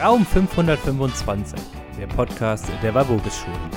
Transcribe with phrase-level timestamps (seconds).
[0.00, 1.60] Raum 525,
[1.98, 3.70] der Podcast der Waboges-Schulen.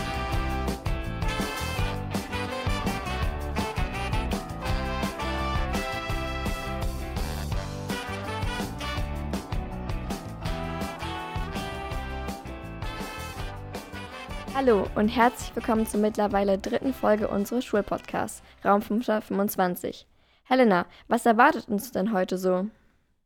[14.55, 20.07] Hallo und herzlich willkommen zur mittlerweile dritten Folge unseres Schulpodcasts, Raum 525.
[20.45, 22.67] Helena, was erwartet uns denn heute so?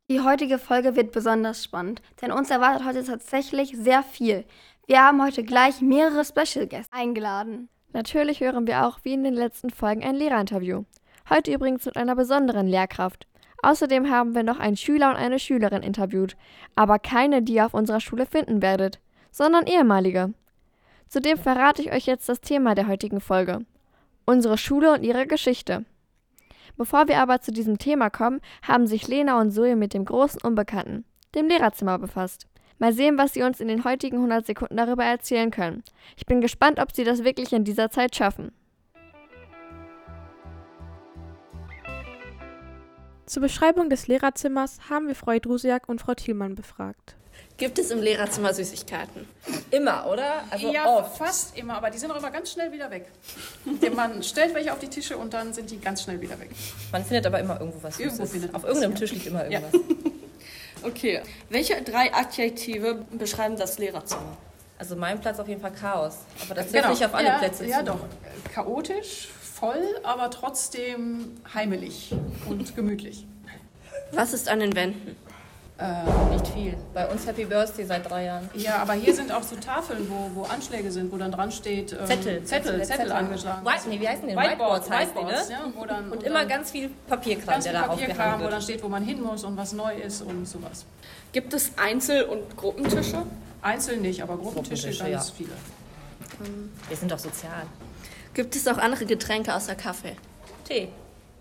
[0.10, 4.46] Die heutige Folge wird besonders spannend, denn uns erwartet heute tatsächlich sehr viel.
[4.86, 7.68] Wir haben heute gleich mehrere Special Guests eingeladen.
[7.92, 10.86] Natürlich hören wir auch wie in den letzten Folgen ein Lehrerinterview.
[11.30, 13.28] Heute übrigens mit einer besonderen Lehrkraft.
[13.62, 16.38] Außerdem haben wir noch einen Schüler und eine Schülerin interviewt,
[16.74, 20.34] aber keine, die ihr auf unserer Schule finden werdet, sondern ehemalige.
[21.10, 23.66] Zudem verrate ich euch jetzt das Thema der heutigen Folge.
[24.26, 25.84] Unsere Schule und ihre Geschichte.
[26.78, 30.42] Bevor wir aber zu diesem Thema kommen, haben sich Lena und Zoe mit dem großen
[30.42, 32.48] Unbekannten, dem Lehrerzimmer, befasst.
[32.80, 35.84] Mal sehen, was sie uns in den heutigen 100 Sekunden darüber erzählen können.
[36.16, 38.52] Ich bin gespannt, ob sie das wirklich in dieser Zeit schaffen.
[43.26, 47.18] Zur Beschreibung des Lehrerzimmers haben wir Frau Drusiak und Frau Thielmann befragt.
[47.58, 49.28] Gibt es im Lehrerzimmer Süßigkeiten?
[49.72, 50.44] Immer, oder?
[50.52, 51.18] Also ja, oft.
[51.18, 53.08] fast immer, aber die sind auch immer ganz schnell wieder weg.
[53.96, 56.52] Man stellt welche auf die Tische und dann sind die ganz schnell wieder weg.
[56.92, 58.32] Man findet aber immer irgendwo was Irgendwo Süßes.
[58.32, 59.74] findet Auf irgendeinem Tisch liegt immer irgendwas.
[59.74, 59.80] Ja.
[60.84, 64.38] Okay, welche drei Adjektive beschreiben das Lehrerzimmer?
[64.78, 66.20] Also mein Platz auf jeden Fall Chaos.
[66.46, 66.90] Aber das trifft genau.
[66.90, 67.86] nicht auf alle ja, Plätze Ja, zu.
[67.86, 68.00] doch.
[68.54, 72.14] Chaotisch, voll, aber trotzdem heimelig
[72.48, 73.26] und gemütlich.
[74.12, 75.16] Was ist an den Wänden?
[75.80, 76.76] Äh, nicht viel.
[76.92, 78.50] Bei uns Happy Birthday seit drei Jahren.
[78.56, 81.94] Ja, aber hier sind auch so Tafeln, wo, wo Anschläge sind, wo dann dran steht
[81.94, 83.64] ähm, Zettel, Zettel, Zettel, Zettel angeschlagen.
[83.64, 84.36] White, nee, wie heißen die?
[84.36, 85.60] Whiteboards, Whiteboards, Whiteboards die, ne?
[85.60, 88.48] ja, wo dann, und, und immer ganz viel Papierkram, ganz der viel da Papierkram, wo
[88.48, 90.86] dann steht, wo man hin muss und was neu ist und sowas.
[91.32, 93.22] Gibt es Einzel- und Gruppentische?
[93.62, 95.36] Einzel nicht, aber Gruppentische, Gruppentische ganz ja.
[95.38, 95.54] viele.
[96.88, 97.68] Wir sind doch sozial.
[98.34, 100.16] Gibt es auch andere Getränke außer Kaffee?
[100.68, 100.90] Tee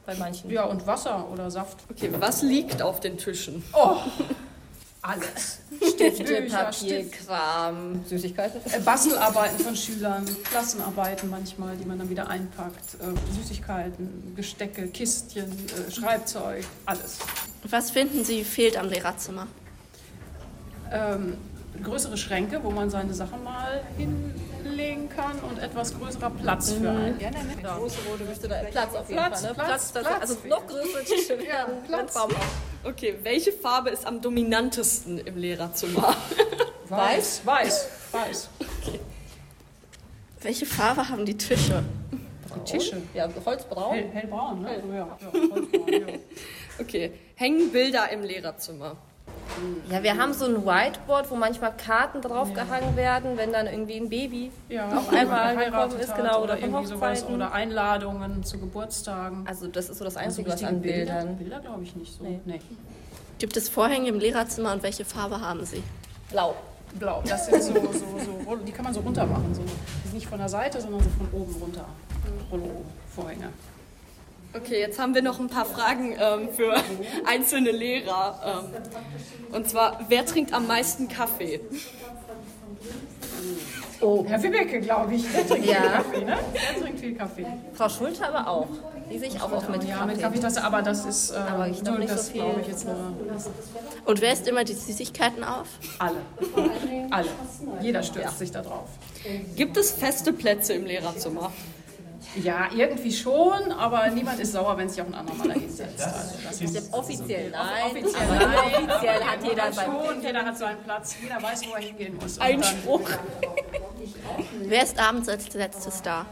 [0.07, 0.51] bei manchen.
[0.51, 1.79] Ja, und Wasser oder Saft.
[1.91, 3.63] Okay, was liegt auf den Tischen?
[3.73, 3.97] Oh!
[5.07, 5.61] alles.
[5.95, 8.61] Stifte, Papier, Kram, Süßigkeiten.
[8.73, 15.45] Äh, Bastelarbeiten von Schülern, Klassenarbeiten manchmal, die man dann wieder einpackt, äh, Süßigkeiten, Gestecke, Kistchen,
[15.45, 17.19] äh, Schreibzeug, alles.
[17.69, 19.47] Was finden Sie fehlt am Lehrerzimmer?
[20.93, 21.37] Ähm,
[21.83, 23.83] größere Schränke, wo man seine Sachen mal
[24.77, 26.97] hinlegen kann und etwas größerer Platz für mhm.
[26.97, 27.21] einen.
[27.21, 27.63] Ja, ne, ne.
[27.63, 29.51] Große rote müsste da Platz auf jeden Platz, Fall.
[29.51, 29.55] Ne?
[29.55, 32.15] Platz, Platz, Platz, also noch größere Tische ja, Platz.
[32.85, 36.15] Okay, welche Farbe ist am dominantesten im Lehrerzimmer?
[36.89, 38.49] Weiß, weiß, weiß.
[38.81, 39.01] Okay.
[40.41, 41.83] Welche Farbe haben die Tische?
[42.55, 43.03] Die Tische?
[43.13, 43.93] Ja, Holzbraun.
[43.93, 44.81] Hell, hellbraun, ne?
[44.89, 45.19] Ja, ja,
[45.51, 46.07] Holzbraun, ja.
[46.79, 48.97] Okay, hängen Bilder im Lehrerzimmer?
[49.91, 52.97] Ja, wir haben so ein Whiteboard, wo manchmal Karten draufgehangen ja.
[52.97, 56.87] werden, wenn dann irgendwie ein Baby ja, auf einmal gekommen ist, genau, oder, oder irgendwie
[56.87, 59.47] sowas, oder Einladungen zu Geburtstagen.
[59.47, 61.37] Also das ist so das Einzige, also was an Bildern.
[61.37, 62.25] Bilder, glaube ich nicht so.
[62.25, 62.41] Nee.
[62.45, 62.61] nee.
[63.39, 65.83] Gibt es Vorhänge im Lehrerzimmer und welche Farbe haben sie?
[66.31, 66.55] Blau.
[66.99, 67.23] Blau.
[67.27, 69.55] Das sind so, so, so, die kann man so runter machen.
[69.55, 69.63] So.
[70.13, 71.85] Nicht von der Seite, sondern so von oben runter.
[72.51, 73.51] Rollo-Vorhänge.
[74.57, 76.75] Okay, jetzt haben wir noch ein paar Fragen ähm, für
[77.27, 78.63] einzelne Lehrer.
[78.65, 81.61] Ähm, und zwar, wer trinkt am meisten Kaffee?
[84.01, 84.25] Oh.
[84.27, 85.31] Herr Wibecke, glaube ich.
[85.33, 85.81] Der trinkt ja.
[85.81, 86.39] viel Kaffee, ne?
[86.55, 87.47] Der trinkt viel Kaffee.
[87.75, 88.69] Frau Schulte aber auch.
[89.11, 90.07] Die sich auch oft mit ja, Kaffee.
[90.07, 92.45] mit Kaffeetasse, aber das ist, äh, aber ich glaube nicht das so viel.
[92.61, 92.97] Ich jetzt nur.
[94.05, 95.69] Und wer isst immer die Süßigkeiten auf?
[95.99, 96.17] Alle.
[97.11, 97.29] Alle.
[97.81, 98.33] Jeder stürzt ja.
[98.33, 98.89] sich da drauf.
[99.55, 101.53] Gibt es feste Plätze im Lehrerzimmer?
[102.43, 106.03] Ja, irgendwie schon, aber niemand ist sauer, wenn sich auch ein anderer mal dahin setzt.
[106.03, 107.85] Also das ist offiziell nein.
[107.87, 108.59] Offiziell, nein.
[108.75, 111.17] offiziell hat jeder seinen Jeder hat seinen Platz.
[111.23, 112.39] Jeder weiß, wo er hingehen muss.
[112.39, 113.09] Einspruch.
[114.63, 116.27] Wer ist abends als letztes da?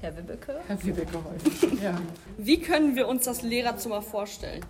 [0.00, 0.60] Herr Wibbeke.
[0.66, 2.00] Herr Wibbeke häufig, ja.
[2.36, 4.64] Wie können wir uns das Lehrerzimmer vorstellen?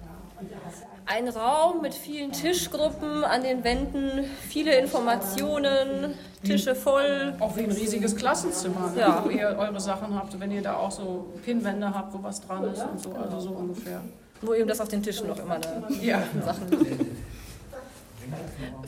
[1.06, 6.14] Ein Raum mit vielen Tischgruppen an den Wänden, viele Informationen,
[6.44, 7.34] Tische voll.
[7.40, 9.00] Auch wie ein riesiges Klassenzimmer, ne?
[9.00, 9.24] ja.
[9.24, 12.64] wo ihr eure Sachen habt, wenn ihr da auch so Pinwände habt, wo was dran
[12.64, 14.00] ist und so, also so ungefähr.
[14.40, 16.22] Wo eben das auf den Tischen noch immer eine ja.
[16.44, 16.66] Sachen.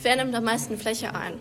[0.01, 1.39] Wer nimmt am meisten Fläche ein?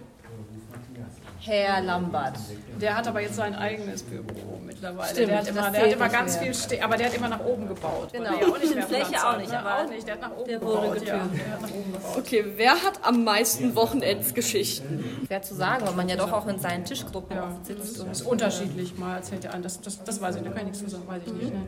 [1.43, 2.39] Herr Lambert.
[2.81, 5.11] Der hat aber jetzt sein eigenes Büro mittlerweile.
[5.11, 6.43] Stimmt, der hat immer, der hat immer ganz mehr.
[6.43, 8.13] viel, Ste aber der hat immer nach oben gebaut.
[8.13, 8.37] Genau.
[8.37, 10.07] Der auch nicht mehr Fläche auch nicht, hat, aber auch nicht.
[10.07, 11.07] Der hat nach oben der wurde gebaut.
[11.07, 11.41] Ja, getürmt.
[11.41, 12.19] der hat nach oben gebaut.
[12.19, 15.25] Okay, wer hat am meisten Wochenendsgeschichten?
[15.27, 18.01] Schwer zu sagen, weil man ja doch auch in seinen Tischgruppen ja, sitzt.
[18.01, 18.99] Das ist unterschiedlich.
[18.99, 19.63] Mal erzählt er an.
[19.63, 21.55] Das, das, das weiß ich, da kann ich nichts zu sagen, weiß ich nicht.
[21.55, 21.63] Ne?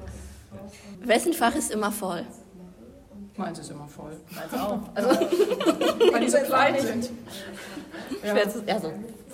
[1.00, 2.26] Wessen Fach ist immer voll?
[3.36, 4.12] Meins ist immer voll.
[4.30, 4.80] Meins auch.
[4.94, 5.08] Also,
[6.12, 7.10] weil die so klein sind.
[8.20, 8.92] Schwer zu, also,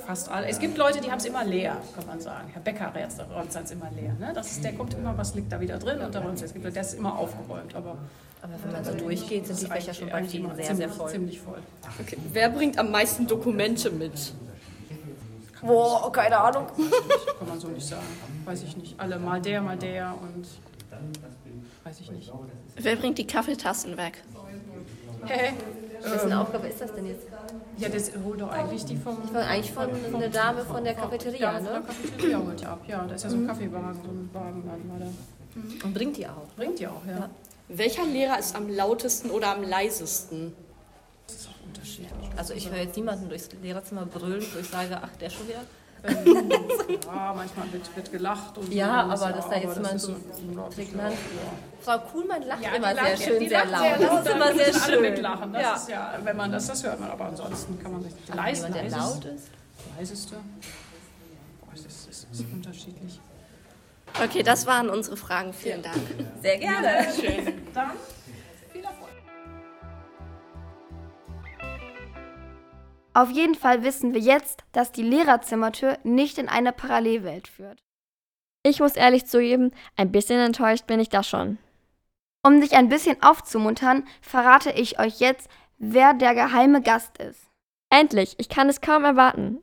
[0.09, 0.47] Fast alle.
[0.47, 2.49] Es gibt Leute, die haben es immer leer, kann man sagen.
[2.55, 2.95] Herr Becker
[3.31, 4.15] räumt es immer leer.
[4.19, 4.33] Ne?
[4.35, 6.55] Das ist, der guckt immer, was liegt da wieder drin und da räumt es.
[6.55, 7.75] gibt, der ist immer aufgeräumt.
[7.75, 7.99] Aber,
[8.41, 11.11] aber wenn man so durchgeht, sind die Fächer schon bei vielen sehr, ziemlich, sehr voll.
[11.11, 11.59] Ziemlich voll.
[12.01, 12.17] Okay.
[12.33, 14.33] Wer bringt am meisten Dokumente mit?
[15.61, 16.69] Boah, keine Ahnung.
[17.39, 18.07] Kann man so nicht sagen.
[18.47, 18.99] Weiß ich nicht.
[18.99, 20.47] Alle mal der, mal der und
[21.85, 22.33] weiß ich nicht.
[22.77, 24.23] Wer bringt die Kaffeetassen weg?
[25.27, 25.53] Hä?
[26.11, 27.27] Wessen Aufgabe ist das denn jetzt?
[27.79, 29.17] Ja, das holt doch eigentlich die vom.
[29.23, 31.87] Von, eigentlich von einer Dame von der Cafeteria, ja, von der ne?
[31.87, 32.81] Cafeteria holt die ab.
[32.87, 35.87] Ja, da ist ja so ein Kaffeewagen, so ein Wagen dann mal da.
[35.87, 36.47] Und bringt die auch.
[36.57, 37.29] Bringt die auch, ja.
[37.69, 40.55] Welcher Lehrer ist am lautesten oder am leisesten?
[41.27, 42.31] Das ist auch unterschiedlich.
[42.37, 45.63] Also ich höre jetzt niemanden durchs Lehrerzimmer brüllen, wo ich sage, ach, der schon wieder.
[46.05, 46.51] Ähm,
[47.07, 49.25] ja, manchmal wird, wird gelacht und Ja, so.
[49.25, 50.15] aber dass da jetzt jemand so
[50.75, 51.17] prägnant-.
[51.83, 54.11] Frau Kuhlmann lacht Ja, immer die sehr lacht- schön, die sehr lacht laut.
[54.11, 55.01] Das ist immer sehr alle schön.
[55.03, 55.53] mitlachen.
[55.53, 55.75] Das Ja.
[55.75, 58.67] ist ja, wenn man das, das hört man, aber ansonsten kann man sich Aber leise,
[58.69, 59.49] jemand, der laut ist?
[59.99, 60.35] leiseste.
[60.35, 63.21] Boah, das ist, das ist unterschiedlich.
[64.25, 65.53] Okay, das waren unsere Fragen.
[65.53, 65.97] Vielen Dank.
[66.43, 67.07] Sehr gerne.
[67.75, 67.91] Dann
[73.19, 77.83] Auf jeden Fall wissen wir jetzt, dass die Lehrerzimmertür nicht in eine Parallelwelt führt.
[78.63, 81.59] Ich muss ehrlich zugeben, ein bisschen enttäuscht bin ich da schon.
[82.47, 87.41] Um dich ein bisschen aufzumuntern, verrate ich euch jetzt, wer der geheime Gast ist.
[87.91, 89.63] Endlich, ich kann es kaum erwarten.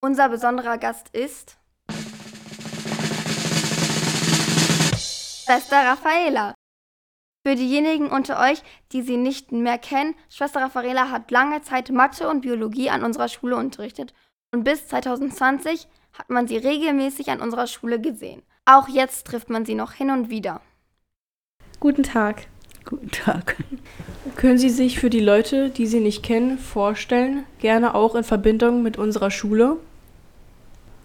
[0.00, 1.58] Unser besonderer Gast ist
[4.96, 6.54] Schwester Raffaela.
[7.46, 8.62] Für diejenigen unter euch,
[8.92, 13.28] die sie nicht mehr kennen, Schwester Raffaela hat lange Zeit Mathe und Biologie an unserer
[13.28, 14.14] Schule unterrichtet
[14.50, 18.40] und bis 2020 hat man sie regelmäßig an unserer Schule gesehen.
[18.64, 20.62] Auch jetzt trifft man sie noch hin und wieder.
[21.80, 22.46] Guten Tag.
[22.86, 23.56] Guten Tag.
[24.36, 28.82] Können Sie sich für die Leute, die Sie nicht kennen, vorstellen, gerne auch in Verbindung
[28.82, 29.76] mit unserer Schule?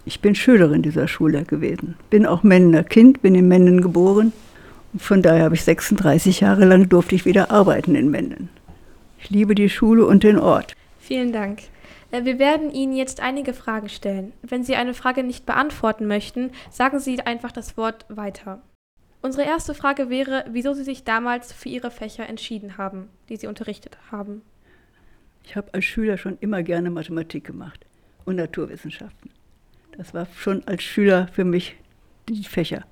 [0.05, 1.97] Ich bin Schülerin dieser Schule gewesen.
[2.09, 4.31] Bin auch Mendener Kind, bin in Menden geboren.
[4.97, 8.49] Von daher habe ich 36 Jahre lang durfte ich wieder arbeiten in Menden.
[9.19, 10.73] Ich liebe die Schule und den Ort.
[10.99, 11.59] Vielen Dank.
[12.11, 14.33] Äh, Wir werden Ihnen jetzt einige Fragen stellen.
[14.41, 18.61] Wenn Sie eine Frage nicht beantworten möchten, sagen Sie einfach das Wort weiter.
[19.21, 23.47] Unsere erste Frage wäre, wieso Sie sich damals für Ihre Fächer entschieden haben, die Sie
[23.47, 24.41] unterrichtet haben.
[25.43, 27.85] Ich habe als Schüler schon immer gerne Mathematik gemacht
[28.25, 29.31] und Naturwissenschaften.
[29.97, 31.75] Das war schon als Schüler für mich
[32.29, 32.85] die Fächer.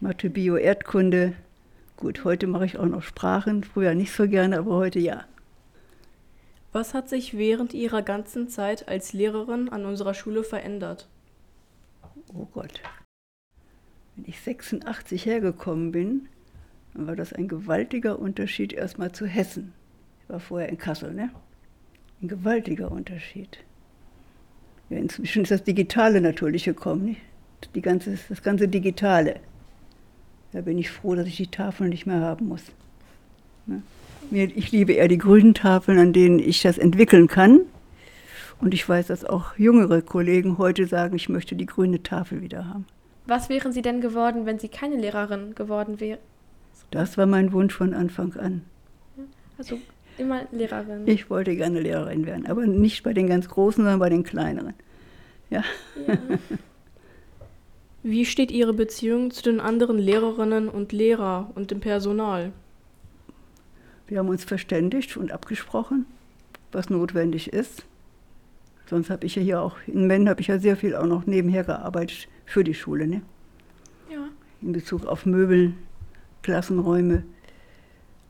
[0.00, 1.34] Mathe, Bio, Erdkunde.
[1.96, 3.62] Gut, heute mache ich auch noch Sprachen.
[3.62, 5.24] Früher nicht so gerne, aber heute ja.
[6.72, 11.08] Was hat sich während Ihrer ganzen Zeit als Lehrerin an unserer Schule verändert?
[12.34, 12.82] Oh Gott.
[14.16, 16.28] Wenn ich 86 hergekommen bin,
[16.92, 19.72] dann war das ein gewaltiger Unterschied erstmal zu Hessen.
[20.22, 21.30] Ich war vorher in Kassel, ne?
[22.20, 23.58] Ein gewaltiger Unterschied.
[24.90, 27.20] Ja, inzwischen ist das Digitale natürlich gekommen, nicht?
[27.76, 29.40] Die ganze, das ganze Digitale.
[30.54, 32.62] Da bin ich froh, dass ich die Tafeln nicht mehr haben muss.
[33.66, 33.82] Ne?
[34.30, 37.62] Ich liebe eher die grünen Tafeln, an denen ich das entwickeln kann.
[38.60, 42.68] Und ich weiß, dass auch jüngere Kollegen heute sagen, ich möchte die grüne Tafel wieder
[42.68, 42.86] haben.
[43.26, 46.20] Was wären Sie denn geworden, wenn Sie keine Lehrerin geworden wären?
[46.92, 48.62] Das war mein Wunsch von Anfang an.
[49.58, 49.80] Also
[50.18, 51.02] immer Lehrerin.
[51.06, 54.74] Ich wollte gerne Lehrerin werden, aber nicht bei den ganz Großen, sondern bei den Kleineren.
[55.50, 55.64] Ja.
[58.06, 62.52] Wie steht Ihre Beziehung zu den anderen Lehrerinnen und Lehrer und dem Personal?
[64.06, 66.04] Wir haben uns verständigt und abgesprochen,
[66.70, 67.86] was notwendig ist.
[68.90, 71.24] Sonst habe ich ja hier auch, in Menden habe ich ja sehr viel auch noch
[71.24, 73.22] nebenher gearbeitet für die Schule, ne?
[74.12, 74.28] Ja.
[74.60, 75.72] In Bezug auf Möbel,
[76.42, 77.24] Klassenräume,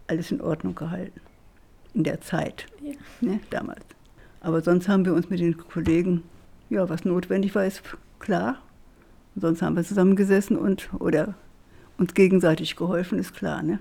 [0.06, 1.20] alles in Ordnung gehalten.
[1.94, 2.92] In der Zeit, Ja.
[3.20, 3.82] ne, damals.
[4.40, 6.22] Aber sonst haben wir uns mit den Kollegen,
[6.70, 7.82] ja, was notwendig war, ist
[8.20, 8.62] klar.
[9.36, 11.34] Sonst haben wir zusammengesessen und oder
[11.98, 13.80] uns gegenseitig geholfen, ist klar, ne?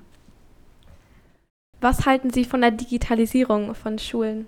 [1.82, 4.46] Was halten Sie von der Digitalisierung von Schulen?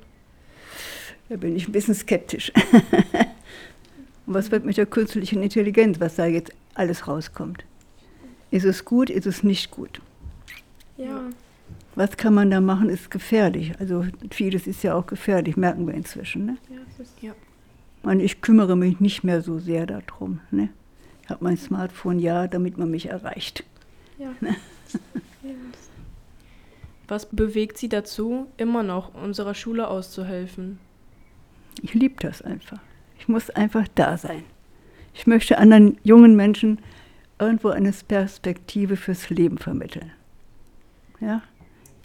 [1.30, 2.52] Da bin ich ein bisschen skeptisch.
[4.26, 7.66] Und was wird mit der künstlichen Intelligenz, was da jetzt alles rauskommt?
[8.52, 10.02] Ist es gut, ist es nicht gut?
[10.98, 11.22] Ja.
[11.96, 13.74] Was kann man da machen, ist gefährlich.
[13.80, 16.46] Also vieles ist ja auch gefährlich, merken wir inzwischen.
[16.46, 16.58] Ne?
[16.70, 17.34] Ja, das ist, ja.
[17.98, 20.42] Ich meine, ich kümmere mich nicht mehr so sehr darum.
[20.52, 20.70] Ne?
[21.26, 23.64] Ich habe mein Smartphone ja, damit man mich erreicht.
[24.18, 24.32] ja.
[27.08, 30.80] Was bewegt Sie dazu, immer noch unserer Schule auszuhelfen?
[31.82, 32.80] Ich liebe das einfach.
[33.20, 34.44] Ich muss einfach da sein.
[35.14, 36.80] Ich möchte anderen jungen Menschen
[37.40, 40.12] irgendwo eine Perspektive fürs Leben vermitteln.
[41.20, 41.42] Ja?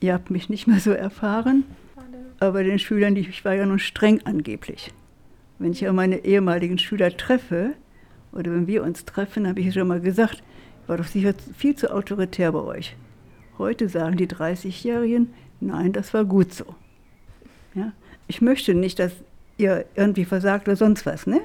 [0.00, 1.65] Ihr habt mich nicht mehr so erfahren,
[2.39, 4.93] aber den Schülern, die, ich war ja nun streng angeblich.
[5.59, 7.75] Wenn ich ja meine ehemaligen Schüler treffe,
[8.33, 10.43] oder wenn wir uns treffen, habe ich ja schon mal gesagt,
[10.87, 12.97] war doch sicher viel zu autoritär bei euch.
[13.59, 16.65] Heute sagen die 30-Jährigen, nein, das war gut so.
[17.75, 17.93] Ja?
[18.27, 19.13] Ich möchte nicht, dass
[19.59, 21.41] ihr irgendwie versagt oder sonst was, ne?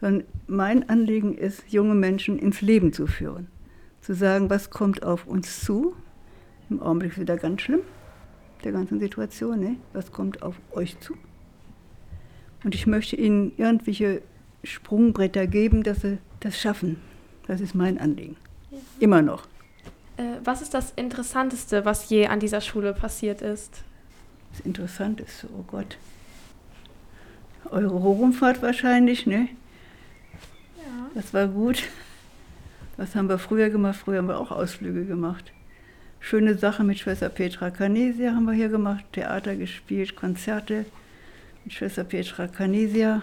[0.00, 3.46] sondern mein Anliegen ist, junge Menschen ins Leben zu führen.
[4.00, 5.94] Zu sagen, was kommt auf uns zu.
[6.70, 7.82] Im Augenblick wieder ganz schlimm,
[8.64, 9.60] der ganzen Situation.
[9.60, 9.76] Ne?
[9.92, 11.14] Was kommt auf euch zu?
[12.64, 14.22] Und ich möchte ihnen irgendwelche
[14.64, 17.00] Sprungbretter geben, dass sie das schaffen.
[17.46, 18.36] Das ist mein Anliegen.
[18.70, 18.78] Ja.
[19.00, 19.46] Immer noch.
[20.16, 23.82] Äh, was ist das Interessanteste, was je an dieser Schule passiert ist?
[24.52, 25.96] Das Interessanteste, oh Gott.
[27.70, 29.48] Eure Rumfahrt wahrscheinlich, ne?
[30.76, 31.10] Ja.
[31.14, 31.84] Das war gut.
[32.96, 33.96] Das haben wir früher gemacht.
[33.96, 35.52] Früher haben wir auch Ausflüge gemacht.
[36.20, 39.04] Schöne Sache mit Schwester Petra Canesia haben wir hier gemacht.
[39.12, 40.84] Theater gespielt, Konzerte
[41.64, 43.22] mit Schwester Petra Canesia.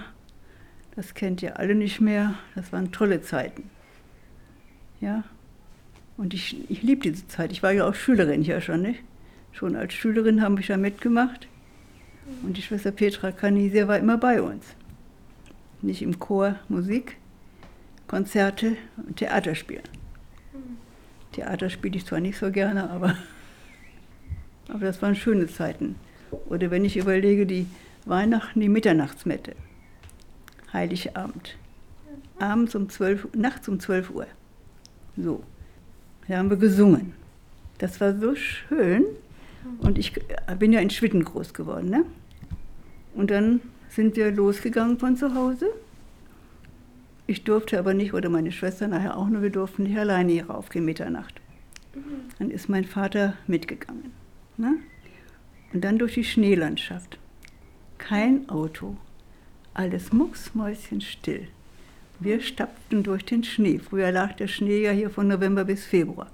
[0.99, 2.33] Das kennt ihr alle nicht mehr.
[2.55, 3.69] Das waren tolle Zeiten.
[4.99, 5.23] Ja.
[6.17, 7.53] Und ich, ich liebe diese Zeit.
[7.53, 8.99] Ich war ja auch Schülerin hier schon, nicht?
[9.53, 11.47] Schon als Schülerin haben wir ja mitgemacht.
[12.43, 14.65] Und die Schwester Petra Canisia war immer bei uns.
[15.81, 17.15] Nicht im Chor Musik,
[18.07, 19.87] Konzerte und Theater spielen.
[21.31, 23.15] Theater spiele ich zwar nicht so gerne, aber,
[24.67, 25.95] aber das waren schöne Zeiten.
[26.49, 27.67] Oder wenn ich überlege, die
[28.03, 29.55] Weihnachten, die Mitternachtsmette,
[30.73, 31.57] Heiligabend,
[32.39, 34.27] abends um 12, nachts um 12 Uhr.
[35.17, 35.43] So,
[36.27, 37.13] da haben wir gesungen.
[37.79, 39.05] Das war so schön.
[39.79, 40.13] Und ich
[40.57, 41.89] bin ja in Schwitten groß geworden.
[41.89, 42.05] Ne?
[43.13, 45.67] Und dann sind wir losgegangen von zu Hause.
[47.27, 50.49] Ich durfte aber nicht, oder meine Schwester nachher auch nur, wir durften nicht alleine hier
[50.49, 51.39] raufgehen, Mitternacht.
[51.93, 52.01] Mhm.
[52.39, 54.11] Dann ist mein Vater mitgegangen.
[54.57, 54.77] Ne?
[55.73, 57.19] Und dann durch die Schneelandschaft.
[57.97, 58.97] Kein Auto.
[59.79, 61.47] Alles mucksmäuschenstill.
[62.19, 63.79] Wir stapften durch den Schnee.
[63.79, 66.27] Früher lag der Schnee ja hier von November bis Februar.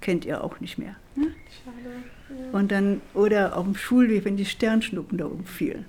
[0.00, 0.94] Kennt ihr auch nicht mehr.
[1.16, 1.32] Ne?
[1.64, 2.52] Schade.
[2.52, 5.86] Und dann, oder auf dem Schulweg, wenn die Sternschnuppen da oben fielen,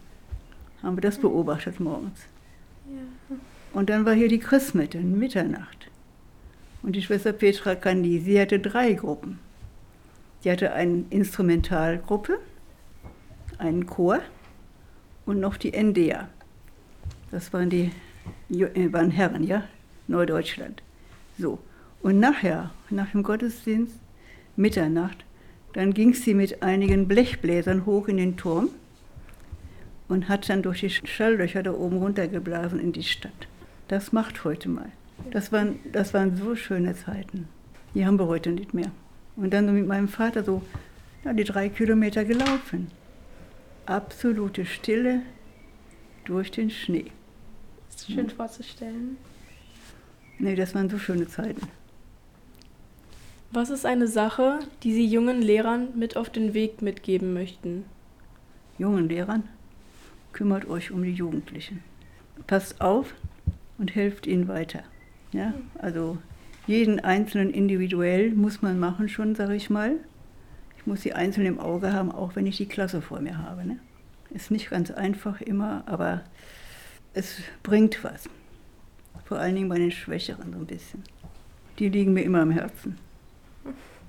[0.82, 2.22] haben wir das beobachtet morgens.
[3.74, 5.92] Und dann war hier die Christmette, Mitternacht.
[6.82, 9.38] Und die Schwester Petra Kandi, sie hatte drei Gruppen.
[10.42, 12.40] Sie hatte eine Instrumentalgruppe,
[13.60, 14.22] einen Chor
[15.28, 16.30] und noch die NDA.
[17.32, 17.92] Das waren die
[18.50, 19.64] äh, waren Herren, ja,
[20.08, 20.82] Neudeutschland.
[21.38, 21.60] So.
[22.02, 23.96] Und nachher, nach dem Gottesdienst,
[24.56, 25.26] Mitternacht,
[25.74, 28.70] dann ging sie mit einigen Blechbläsern hoch in den Turm
[30.08, 33.48] und hat dann durch die Schalllöcher da oben runtergeblasen in die Stadt.
[33.88, 34.92] Das macht heute mal.
[35.32, 37.48] Das waren, das waren so schöne Zeiten.
[37.94, 38.92] Die haben wir heute nicht mehr.
[39.36, 40.62] Und dann mit meinem Vater so
[41.24, 42.88] ja, die drei Kilometer gelaufen.
[43.86, 45.22] Absolute Stille
[46.26, 47.12] durch den Schnee.
[48.08, 48.34] Schön ja.
[48.34, 49.18] vorzustellen.
[50.40, 51.68] Nee, das waren so schöne Zeiten.
[53.52, 57.86] Was ist eine Sache, die Sie jungen Lehrern mit auf den Weg mitgeben möchten?
[58.78, 59.44] Jungen Lehrern,
[60.34, 61.84] kümmert euch um die Jugendlichen.
[62.46, 63.14] Passt auf
[63.78, 64.84] und helft ihnen weiter.
[65.32, 65.54] Ja?
[65.80, 66.18] Also
[66.68, 69.94] jeden Einzelnen individuell muss man machen schon, sage ich mal.
[70.78, 73.66] Ich muss die Einzelnen im Auge haben, auch wenn ich die Klasse vor mir habe.
[73.66, 73.80] Ne?
[74.30, 76.24] Ist nicht ganz einfach immer, aber
[77.18, 78.30] es bringt was.
[79.26, 81.04] Vor allen Dingen bei den Schwächeren so ein bisschen.
[81.80, 82.98] Die liegen mir immer am Herzen.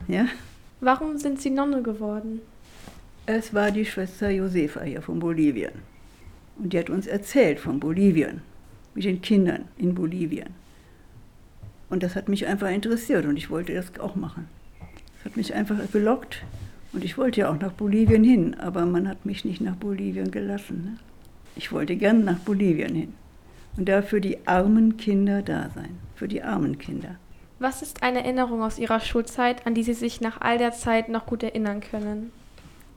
[0.07, 0.27] Ja?
[0.81, 2.41] Warum sind Sie Nonne geworden?
[3.27, 5.73] Es war die Schwester Josefa hier von Bolivien.
[6.59, 8.43] Und die hat uns erzählt von Bolivien,
[8.95, 10.51] mit den Kindern in Bolivien.
[11.89, 14.49] Und das hat mich einfach interessiert und ich wollte das auch machen.
[15.17, 16.45] Das hat mich einfach gelockt
[16.93, 20.31] und ich wollte ja auch nach Bolivien hin, aber man hat mich nicht nach Bolivien
[20.31, 20.85] gelassen.
[20.85, 20.99] Ne?
[21.59, 23.15] Ich wollte gern nach Bolivien hin
[23.77, 27.17] und da für die armen Kinder da sein, für die armen Kinder.
[27.59, 31.09] Was ist eine Erinnerung aus Ihrer Schulzeit, an die Sie sich nach all der Zeit
[31.09, 32.31] noch gut erinnern können?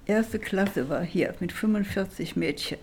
[0.05, 2.77] Erste Klasse war hier mit 45 Mädchen.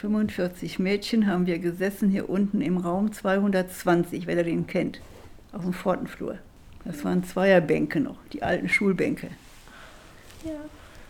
[0.00, 5.00] 45 Mädchen haben wir gesessen hier unten im Raum 220, wer den kennt,
[5.52, 6.38] auf dem Pfortenflur.
[6.84, 9.30] Das waren Zweierbänke noch, die alten Schulbänke.
[10.44, 10.52] Ja.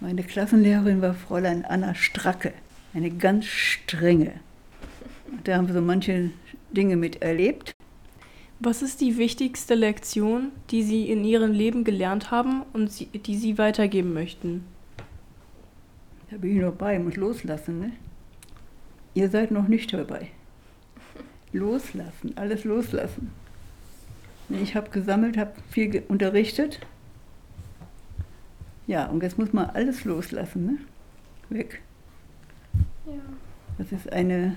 [0.00, 2.55] Meine Klassenlehrerin war Fräulein Anna Stracke,
[2.97, 4.41] eine ganz strenge.
[5.45, 6.31] Da haben wir so manche
[6.71, 7.75] Dinge miterlebt.
[8.59, 13.37] Was ist die wichtigste Lektion, die Sie in Ihrem Leben gelernt haben und Sie, die
[13.37, 14.65] Sie weitergeben möchten?
[16.31, 17.93] Da bin ich noch bei, muss loslassen, ne?
[19.12, 20.29] Ihr seid noch nicht dabei.
[21.53, 23.31] Loslassen, alles loslassen.
[24.49, 26.81] Ich habe gesammelt, habe viel unterrichtet.
[28.87, 30.79] Ja, und jetzt muss man alles loslassen, ne?
[31.50, 31.83] weg.
[33.06, 33.12] Ja.
[33.78, 34.56] Das ist eine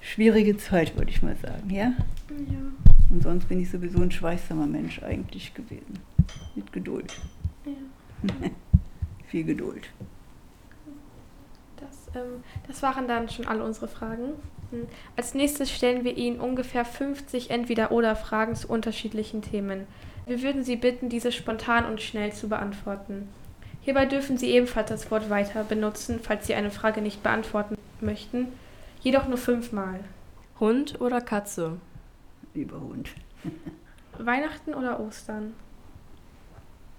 [0.00, 1.92] schwierige Zeit, würde ich mal sagen, ja?
[2.28, 2.72] Ja.
[3.10, 5.98] Und sonst bin ich sowieso ein schweißsamer Mensch eigentlich gewesen.
[6.54, 7.14] Mit Geduld.
[7.64, 8.50] Ja.
[9.26, 9.88] Viel Geduld.
[11.76, 14.34] Das, ähm, das waren dann schon alle unsere Fragen.
[14.70, 14.86] Hm.
[15.16, 19.86] Als nächstes stellen wir Ihnen ungefähr 50 Entweder-Oder-Fragen zu unterschiedlichen Themen.
[20.26, 23.28] Wir würden Sie bitten, diese spontan und schnell zu beantworten.
[23.82, 28.48] Hierbei dürfen Sie ebenfalls das Wort weiter benutzen, falls Sie eine Frage nicht beantworten möchten,
[29.02, 30.00] jedoch nur fünfmal.
[30.60, 31.78] Hund oder Katze?
[32.54, 33.10] Lieber Hund.
[34.18, 35.54] Weihnachten oder Ostern?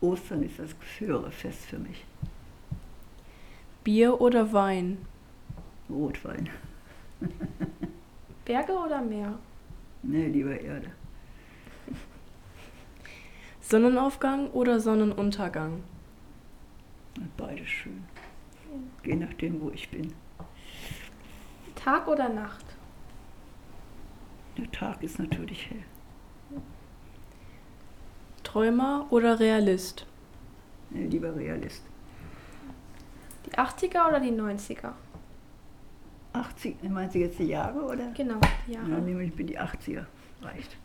[0.02, 2.04] Ostern ist das höhere Fest für mich.
[3.86, 4.98] Bier oder Wein?
[5.90, 6.50] Rotwein.
[8.44, 9.40] Berge oder Meer?
[10.02, 10.92] Nee, lieber Erde.
[13.62, 15.84] Sonnenaufgang oder Sonnenuntergang?
[17.38, 18.04] Beides schön.
[19.04, 20.14] Je nachdem, wo ich bin.
[21.76, 22.66] Tag oder Nacht?
[24.58, 25.84] Der Tag ist natürlich hell.
[28.44, 30.06] Träumer oder Realist?
[30.90, 31.84] Nee, lieber Realist.
[33.46, 34.92] Die 80er oder die 90er?
[36.34, 38.12] 80, meinst du jetzt die Jahre oder?
[38.12, 38.90] Genau, die Jahre.
[38.90, 40.06] Ja, nehme ich bin die 80er.
[40.42, 40.78] Reicht.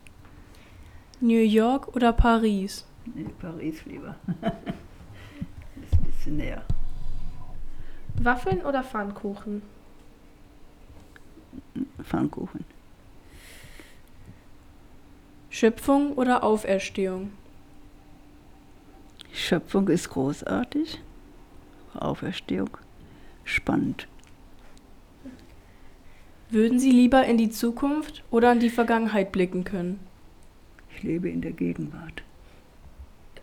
[1.21, 2.87] New York oder Paris?
[3.15, 4.17] Nee, Paris lieber.
[6.29, 6.63] bisschen näher.
[8.21, 9.63] Waffeln oder Pfannkuchen?
[12.03, 12.65] Pfannkuchen.
[15.51, 17.33] Schöpfung oder Auferstehung?
[19.33, 21.01] Schöpfung ist großartig.
[21.95, 22.71] Auferstehung
[23.45, 24.07] spannend.
[26.51, 30.01] Würden Sie lieber in die Zukunft oder in die Vergangenheit blicken können?
[30.95, 32.23] Ich lebe in der Gegenwart.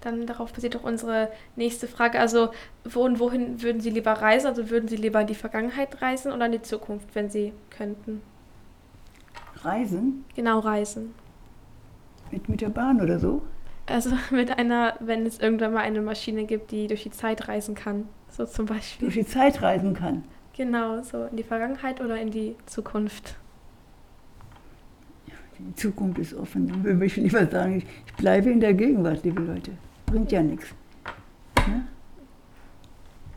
[0.06, 2.20] Dann darauf basiert auch unsere nächste Frage.
[2.20, 2.52] Also,
[2.84, 4.48] wo und wohin würden Sie lieber reisen?
[4.48, 8.22] Also, würden Sie lieber in die Vergangenheit reisen oder in die Zukunft, wenn Sie könnten?
[9.64, 10.24] Reisen?
[10.36, 11.16] Genau, reisen.
[12.32, 13.42] Mit, mit der Bahn oder so?
[13.88, 17.76] Also mit einer, wenn es irgendwann mal eine Maschine gibt, die durch die Zeit reisen
[17.76, 18.08] kann.
[18.30, 19.08] So zum Beispiel.
[19.08, 20.24] Durch die Zeit reisen kann.
[20.56, 23.36] Genau, so in die Vergangenheit oder in die Zukunft.
[25.58, 26.68] Die Zukunft ist offen.
[26.68, 29.72] Dann würde ich lieber sagen, ich, ich bleibe in der Gegenwart, liebe Leute.
[30.16, 30.68] Bringt ja nichts.
[31.68, 31.88] Ne?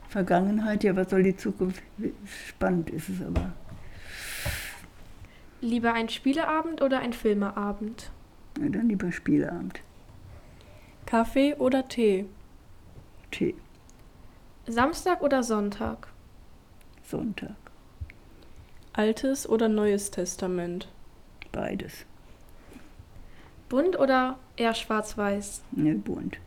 [0.09, 1.83] Vergangenheit, ja, was soll die Zukunft?
[2.47, 3.53] Spannend ist es aber.
[5.61, 8.13] Lieber ein Spieleabend oder ein Filmeabend?
[8.61, 9.81] Ja, dann lieber Spieleabend.
[11.05, 12.27] Kaffee oder Tee?
[13.33, 13.57] Tee.
[14.69, 16.07] Samstag oder Sonntag?
[17.03, 17.57] Sonntag.
[18.93, 20.87] Altes oder Neues Testament?
[21.51, 22.07] Beides.
[23.69, 25.63] Bunt oder eher schwarz-weiß?
[25.73, 26.39] Ne, bunt.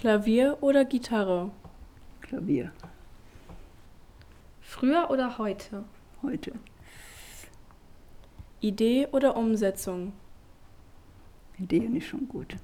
[0.00, 1.50] Klavier oder Gitarre?
[2.22, 2.72] Klavier.
[4.62, 5.84] Früher oder heute?
[6.22, 6.52] Heute.
[8.60, 10.14] Idee oder Umsetzung?
[11.58, 12.56] Ideen ist schon gut.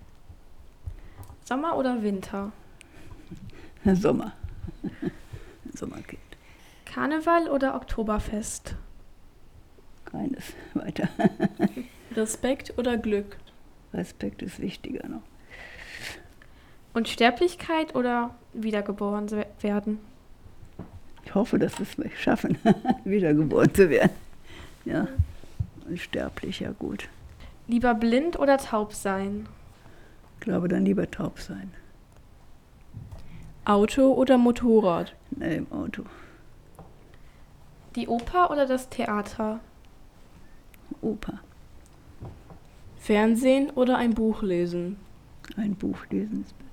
[1.45, 2.53] Sommer oder Winter?
[3.85, 4.33] Sommer.
[5.75, 6.23] Sommerkind.
[6.87, 8.77] Karneval oder Oktoberfest?
[10.07, 10.55] Keines.
[10.73, 11.11] Weiter.
[12.13, 13.37] Respekt oder Glück?
[13.93, 15.36] Respekt ist wichtiger noch.
[16.97, 19.31] Und Sterblichkeit oder wiedergeboren
[19.61, 19.99] werden?
[21.27, 22.57] Ich hoffe, dass wir es schaffen,
[23.05, 24.13] wiedergeboren zu werden.
[24.87, 25.07] Ja,
[25.87, 27.11] unsterblich, ja gut.
[27.69, 29.47] Lieber blind oder taub sein?
[30.37, 31.71] Ich glaube, dann lieber taub sein.
[33.67, 35.15] Auto oder Motorrad?
[35.33, 36.05] Nee, im Auto.
[37.95, 39.61] Die Oper oder das Theater?
[41.03, 41.41] Oper.
[42.97, 44.97] Fernsehen oder ein Buch lesen?
[45.59, 46.66] Ein Buch lesen ist besser.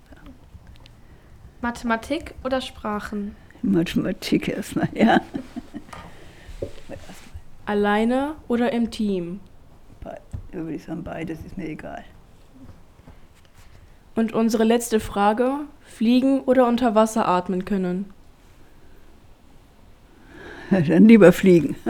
[1.64, 3.38] Mathematik oder Sprachen?
[3.62, 5.22] Mathematik erstmal, ja.
[7.66, 9.40] Alleine oder im Team?
[10.02, 10.18] Be
[10.52, 12.04] würde ich sagen, beides ist mir egal.
[14.14, 18.12] Und unsere letzte Frage: Fliegen oder unter Wasser atmen können?
[20.70, 21.78] Dann lieber fliegen.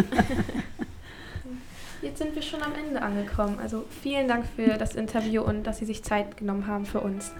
[2.04, 3.58] Jetzt sind wir schon am Ende angekommen.
[3.60, 7.34] Also vielen Dank für das Interview und dass Sie sich Zeit genommen haben für uns.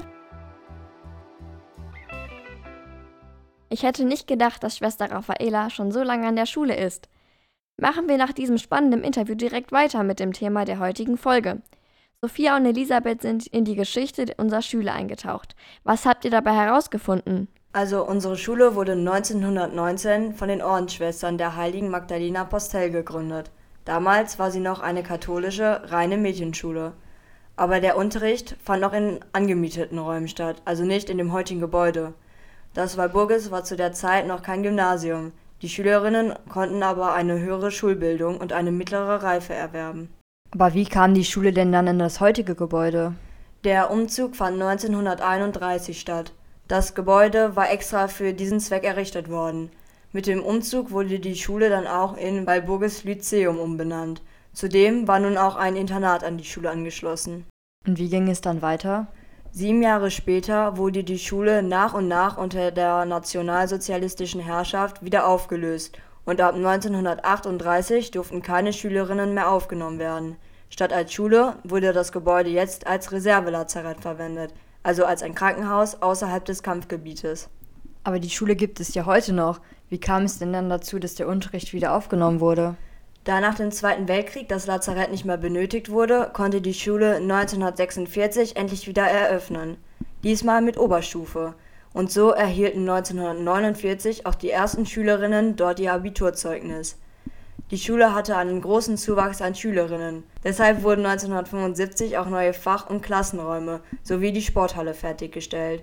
[3.74, 7.10] Ich hätte nicht gedacht, dass Schwester Raffaela schon so lange an der Schule ist.
[7.76, 11.60] Machen wir nach diesem spannenden Interview direkt weiter mit dem Thema der heutigen Folge.
[12.22, 15.56] Sophia und Elisabeth sind in die Geschichte unserer Schule eingetaucht.
[15.84, 17.48] Was habt ihr dabei herausgefunden?
[17.72, 23.50] Also unsere Schule wurde 1919 von den Ordensschwestern der heiligen Magdalena Postel gegründet.
[23.86, 26.94] Damals war sie noch eine katholische, reine Mädchenschule.
[27.56, 32.14] Aber der Unterricht fand noch in angemieteten Räumen statt, also nicht in dem heutigen Gebäude.
[32.74, 35.32] Das Walburgis war zu der Zeit noch kein Gymnasium.
[35.62, 40.10] Die Schülerinnen konnten aber eine höhere Schulbildung und eine mittlere Reife erwerben.
[40.52, 43.14] Aber wie kam die Schule denn dann in das heutige Gebäude?
[43.64, 46.34] Der Umzug fand 1931 statt.
[46.68, 49.70] Das Gebäude war extra für diesen Zweck errichtet worden.
[50.12, 54.22] Mit dem Umzug wurde die Schule dann auch in Walburgis Lyzeum umbenannt.
[54.54, 57.46] Zudem war nun auch ein Internat an die Schule angeschlossen.
[57.88, 59.08] Und wie ging es dann weiter?
[59.56, 65.96] Sieben Jahre später wurde die Schule nach und nach unter der nationalsozialistischen Herrschaft wieder aufgelöst
[66.26, 70.38] und ab 1938 durften keine Schülerinnen mehr aufgenommen werden.
[70.72, 76.44] Statt als Schule wurde das Gebäude jetzt als Reservelazarett verwendet, also als ein Krankenhaus außerhalb
[76.44, 77.48] des Kampfgebietes.
[78.04, 79.62] Aber die Schule gibt es ja heute noch.
[79.88, 82.76] Wie kam es denn dann dazu, dass der Unterricht wieder aufgenommen wurde?
[83.24, 88.58] Da nach dem Zweiten Weltkrieg das Lazarett nicht mehr benötigt wurde, konnte die Schule 1946
[88.58, 89.78] endlich wieder eröffnen.
[90.24, 91.54] Diesmal mit Oberstufe.
[91.94, 96.98] Und so erhielten 1949 auch die ersten Schülerinnen dort ihr Abiturzeugnis.
[97.72, 100.24] Die Schule hatte einen großen Zuwachs an Schülerinnen.
[100.44, 105.82] Deshalb wurden 1975 auch neue Fach- und Klassenräume sowie die Sporthalle fertiggestellt.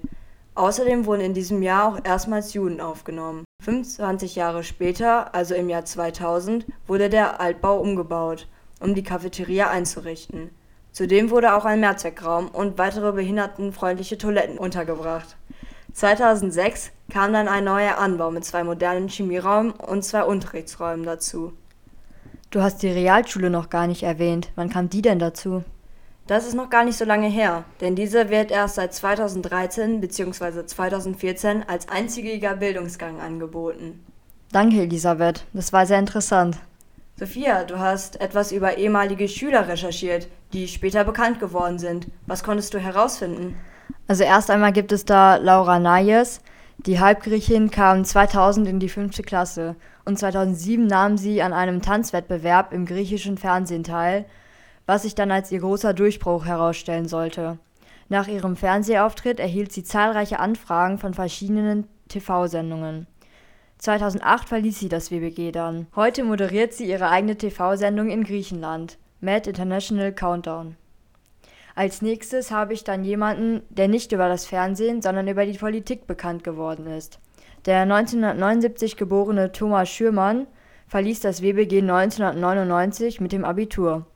[0.54, 3.44] Außerdem wurden in diesem Jahr auch erstmals Juden aufgenommen.
[3.62, 8.48] 25 Jahre später, also im Jahr 2000, wurde der Altbau umgebaut,
[8.80, 10.50] um die Cafeteria einzurichten.
[10.92, 15.36] Zudem wurde auch ein Mehrzweckraum und weitere behindertenfreundliche Toiletten untergebracht.
[15.92, 21.52] 2006 kam dann ein neuer Anbau mit zwei modernen Chemieräumen und zwei Unterrichtsräumen dazu.
[22.50, 24.50] Du hast die Realschule noch gar nicht erwähnt.
[24.56, 25.62] Wann kam die denn dazu?
[26.30, 30.64] Das ist noch gar nicht so lange her, denn diese wird erst seit 2013 bzw.
[30.64, 33.98] 2014 als einziger Bildungsgang angeboten.
[34.52, 35.44] Danke, Elisabeth.
[35.52, 36.58] Das war sehr interessant.
[37.16, 42.06] Sophia, du hast etwas über ehemalige Schüler recherchiert, die später bekannt geworden sind.
[42.28, 43.56] Was konntest du herausfinden?
[44.06, 46.42] Also erst einmal gibt es da Laura Nayes.
[46.78, 52.72] Die Halbgriechin kam 2000 in die fünfte Klasse und 2007 nahm sie an einem Tanzwettbewerb
[52.72, 54.26] im griechischen Fernsehen teil,
[54.90, 57.60] was sich dann als ihr großer Durchbruch herausstellen sollte.
[58.08, 63.06] Nach ihrem Fernsehauftritt erhielt sie zahlreiche Anfragen von verschiedenen TV-Sendungen.
[63.78, 65.86] 2008 verließ sie das WBG dann.
[65.94, 70.74] Heute moderiert sie ihre eigene TV-Sendung in Griechenland, Mad International Countdown.
[71.76, 76.08] Als nächstes habe ich dann jemanden, der nicht über das Fernsehen, sondern über die Politik
[76.08, 77.20] bekannt geworden ist.
[77.64, 80.48] Der 1979 geborene Thomas Schürmann
[80.88, 84.06] verließ das WBG 1999 mit dem Abitur.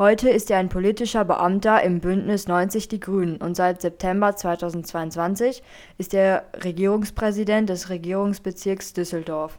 [0.00, 5.62] Heute ist er ein politischer Beamter im Bündnis 90 Die Grünen und seit September 2022
[5.98, 9.58] ist er Regierungspräsident des Regierungsbezirks Düsseldorf.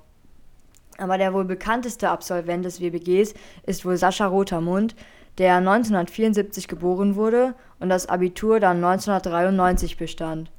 [0.97, 3.35] Aber der wohl bekannteste Absolvent des WBGs
[3.67, 4.95] ist wohl Sascha Rotermund,
[5.37, 10.49] der 1974 geboren wurde und das Abitur dann 1993 bestand.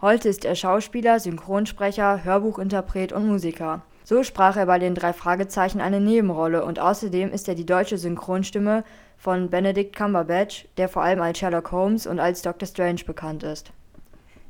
[0.00, 3.82] Heute ist er Schauspieler, Synchronsprecher, Hörbuchinterpret und Musiker.
[4.02, 7.98] So sprach er bei den drei Fragezeichen eine Nebenrolle und außerdem ist er die deutsche
[7.98, 8.84] Synchronstimme
[9.16, 12.68] von Benedict Cumberbatch, der vor allem als Sherlock Holmes und als Dr.
[12.68, 13.72] Strange bekannt ist.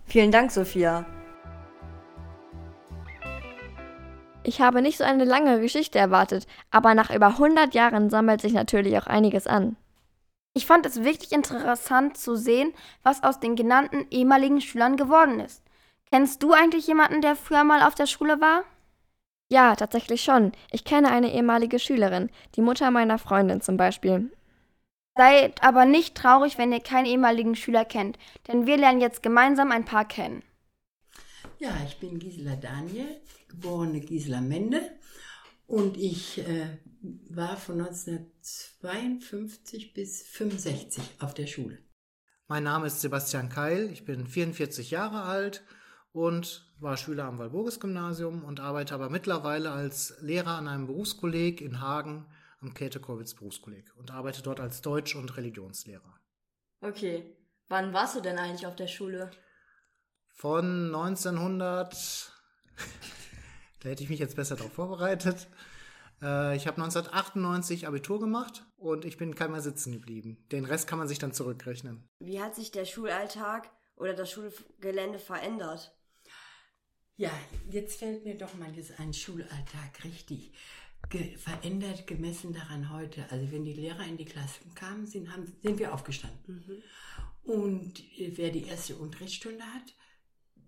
[0.05, 1.05] Vielen Dank, Sophia.
[4.43, 8.53] Ich habe nicht so eine lange Geschichte erwartet, aber nach über 100 Jahren sammelt sich
[8.53, 9.77] natürlich auch einiges an.
[10.55, 15.63] Ich fand es wirklich interessant zu sehen, was aus den genannten ehemaligen Schülern geworden ist.
[16.11, 18.63] Kennst du eigentlich jemanden, der früher mal auf der Schule war?
[19.49, 20.53] Ja, tatsächlich schon.
[20.71, 24.31] Ich kenne eine ehemalige Schülerin, die Mutter meiner Freundin zum Beispiel.
[25.17, 29.73] Seid aber nicht traurig, wenn ihr keinen ehemaligen Schüler kennt, denn wir lernen jetzt gemeinsam
[29.73, 30.43] ein paar kennen.
[31.59, 34.83] Ja, ich bin Gisela Daniel, geborene Gisela Mende
[35.67, 36.77] und ich äh,
[37.31, 41.79] war von 1952 bis 65 auf der Schule.
[42.47, 45.65] Mein Name ist Sebastian Keil, ich bin 44 Jahre alt
[46.13, 51.81] und war Schüler am Walburgis-Gymnasium und arbeite aber mittlerweile als Lehrer an einem Berufskolleg in
[51.81, 52.27] Hagen
[52.61, 56.19] am Käthe-Kollwitz Berufskolleg und arbeite dort als Deutsch- und Religionslehrer.
[56.81, 57.37] Okay.
[57.69, 59.31] Wann warst du denn eigentlich auf der Schule?
[60.29, 62.33] Von 1900.
[63.81, 65.49] da hätte ich mich jetzt besser darauf vorbereitet.
[66.23, 70.47] Äh, ich habe 1998 Abitur gemacht und ich bin kein mehr sitzen geblieben.
[70.53, 72.09] Den Rest kann man sich dann zurückrechnen.
[72.21, 75.93] Wie hat sich der Schulalltag oder das Schulgelände verändert?
[77.17, 77.31] Ja,
[77.71, 80.53] jetzt fällt mir doch mal ein Schulalltag richtig
[81.09, 83.31] ge verändert, gemessen daran heute.
[83.31, 86.65] Also wenn die Lehrer in die Klassen kamen, sind, haben, sind wir aufgestanden.
[86.67, 86.83] Mhm.
[87.51, 89.95] Und äh, wer die erste Unterrichtsstunde hat,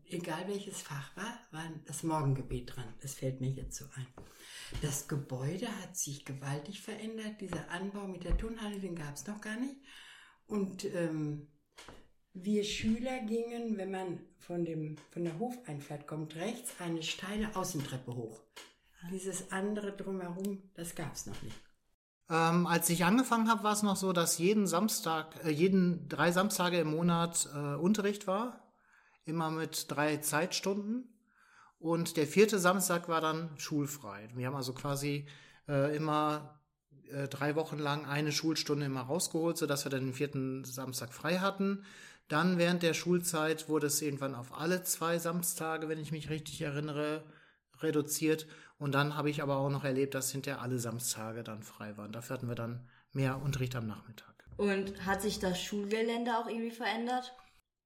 [0.04, 2.94] egal welches Fach war, war das Morgengebet dran.
[3.00, 4.06] Das fällt mir jetzt so ein.
[4.82, 7.40] Das Gebäude hat sich gewaltig verändert.
[7.40, 9.76] Dieser Anbau mit der Turnhalle, den gab es noch gar nicht.
[10.46, 11.48] Und ähm,
[12.34, 18.14] Wir Schüler gingen, wenn man von, dem, von der Hofeinfahrt kommt, rechts eine steile Außentreppe
[18.14, 18.40] hoch.
[19.10, 21.56] Dieses andere drumherum, das gab es noch nicht.
[22.30, 26.30] Ähm, als ich angefangen habe, war es noch so, dass jeden Samstag, äh, jeden drei
[26.30, 28.68] Samstage im Monat äh, Unterricht war,
[29.24, 31.14] immer mit drei Zeitstunden.
[31.78, 34.28] Und der vierte Samstag war dann schulfrei.
[34.34, 35.26] Wir haben also quasi
[35.68, 36.60] äh, immer
[37.10, 41.38] äh, drei Wochen lang eine Schulstunde immer rausgeholt, sodass wir dann den vierten Samstag frei
[41.38, 41.84] hatten.
[42.26, 46.60] Dann während der Schulzeit wurde es irgendwann auf alle zwei Samstage, wenn ich mich richtig
[46.60, 47.24] erinnere,
[47.80, 48.46] reduziert.
[48.78, 52.12] Und dann habe ich aber auch noch erlebt, dass hinterher alle Samstage dann frei waren.
[52.12, 54.44] Dafür hatten wir dann mehr Unterricht am Nachmittag.
[54.56, 57.34] Und hat sich das Schulgelände auch irgendwie verändert?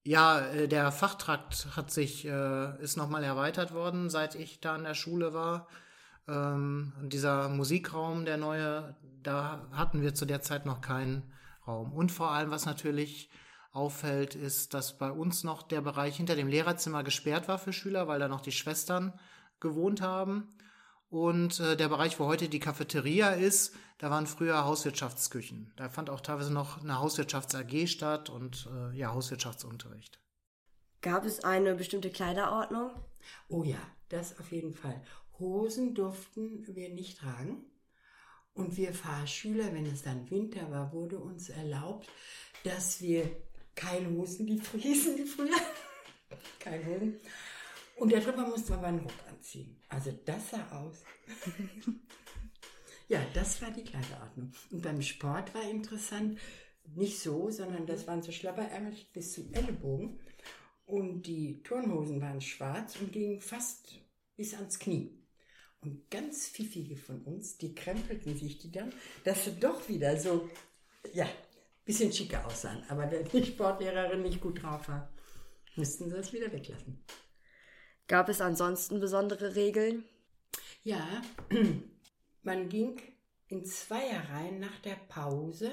[0.05, 4.85] Ja, äh, der Fachtrakt hat sich, äh, ist nochmal erweitert worden, seit ich da an
[4.85, 5.69] der Schule war.
[6.29, 11.33] Ähm, und dieser Musikraum, der neue, da hatten wir zu der Zeit noch keinen
[11.67, 11.93] Raum.
[11.93, 13.31] Und vor allem, was natürlich
[13.71, 18.09] auffällt, ist, dass bei uns noch der Bereich hinter dem Lehrerzimmer gesperrt war für Schüler,
[18.09, 19.19] weil da noch die Schwestern
[19.61, 20.49] gewohnt haben.
[21.13, 25.71] Und äh, der Bereich, wo heute die Cafeteria ist, da waren früher Hauswirtschaftsküchen.
[25.77, 30.19] Da fand auch teilweise noch eine Hauswirtschafts-AG statt und äh, ja, Hauswirtschaftsunterricht.
[31.03, 32.93] Gab es eine bestimmte Kleiderordnung?
[33.49, 33.77] Oh ja,
[34.09, 35.03] das auf jeden Fall.
[35.39, 37.63] Hosen durften wir nicht tragen.
[38.55, 42.09] Und wir Fahrschüler, wenn es dann Winter war, wurde uns erlaubt,
[42.65, 43.31] dass wir
[43.75, 45.61] keine Hosen, die hießen die früher,
[46.59, 47.21] keine Hosen.
[47.97, 49.81] Und darüber musste man einen Rock anziehen.
[49.89, 51.05] Also das sah aus.
[53.09, 54.53] ja, das war die Kleiderordnung.
[54.71, 56.39] Und beim Sport war interessant,
[56.95, 60.19] nicht so, sondern das waren so Schlapperärmel bis zum Ellenbogen.
[60.85, 64.01] Und die Turnhosen waren schwarz und gingen fast
[64.37, 65.19] bis ans Knie.
[65.81, 68.93] Und ganz pfiffige von uns, die krempelten sich die dann,
[69.25, 70.49] dass sie doch wieder so,
[71.13, 71.29] ja,
[71.85, 72.85] bisschen schicker aussahen.
[72.89, 75.13] Aber wenn die Sportlehrerin nicht gut drauf war,
[75.75, 77.05] mussten sie es wieder weglassen.
[78.13, 80.05] Gab es ansonsten besondere Regeln?
[80.85, 81.23] Ja,
[82.43, 83.01] man ging
[83.49, 85.71] in Zweierreihen nach der Pause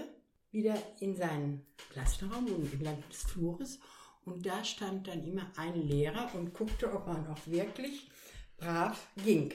[0.49, 3.79] wieder in seinen Klassenraum entlang des Flures
[4.23, 8.09] und da stand dann immer ein Lehrer und guckte, ob man auch wirklich
[8.55, 9.53] brav ging.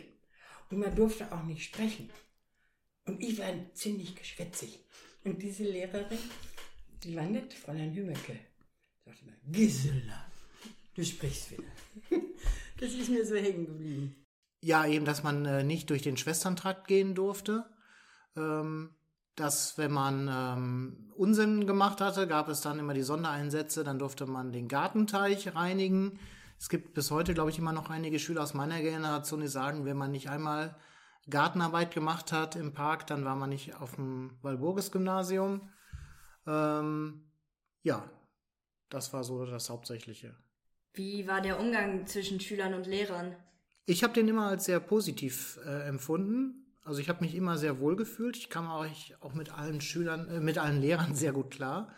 [0.69, 2.11] Und man durfte auch nicht sprechen.
[3.07, 4.79] Und ich war ziemlich geschwätzig.
[5.25, 6.19] Und diese Lehrerin,
[7.03, 8.39] die war nett, Fräulein Hümmecke,
[9.07, 10.31] sagte mal, Gisela,
[10.95, 11.73] du sprichst wieder.
[12.79, 14.27] Das ist mir so hängen geblieben.
[14.61, 17.65] Ja, eben, dass man äh, nicht durch den Schwesterntrakt gehen durfte.
[18.37, 18.95] Ähm,
[19.37, 24.27] dass, wenn man ähm, Unsinn gemacht hatte, gab es dann immer die Sondereinsätze, dann durfte
[24.27, 26.19] man den Gartenteich reinigen.
[26.59, 29.85] Es gibt bis heute, glaube ich, immer noch einige Schüler aus meiner Generation, die sagen,
[29.85, 30.77] wenn man nicht einmal
[31.29, 35.69] Gartenarbeit gemacht hat im Park, dann war man nicht auf dem Walburgis-Gymnasium.
[36.47, 37.25] Ähm,
[37.83, 38.09] ja,
[38.89, 40.37] das war so das Hauptsächliche.
[40.95, 43.35] Wie war der Umgang zwischen Schülern und Lehrern?
[43.85, 46.65] Ich habe den immer als sehr positiv äh, empfunden.
[46.85, 48.37] Also ich habe mich immer sehr wohl gefühlt.
[48.37, 51.93] Ich kam auch, ich, auch mit allen Schülern, äh, mit allen Lehrern sehr gut klar.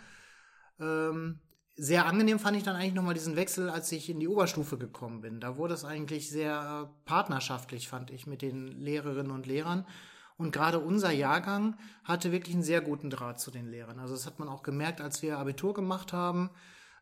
[0.81, 1.41] Ähm,
[1.77, 5.21] sehr angenehm fand ich dann eigentlich nochmal diesen Wechsel, als ich in die Oberstufe gekommen
[5.21, 5.41] bin.
[5.41, 9.87] Da wurde es eigentlich sehr partnerschaftlich, fand ich, mit den Lehrerinnen und Lehrern.
[10.39, 13.99] Und gerade unser Jahrgang hatte wirklich einen sehr guten Draht zu den Lehrern.
[13.99, 16.51] Also das hat man auch gemerkt, als wir Abitur gemacht haben.